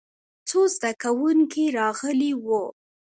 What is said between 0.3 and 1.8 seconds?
څو زده کوونکي